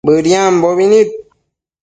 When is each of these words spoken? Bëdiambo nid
Bëdiambo 0.05 0.67
nid 0.89 1.09